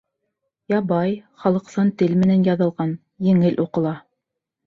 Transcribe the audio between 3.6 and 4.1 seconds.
уҡыла.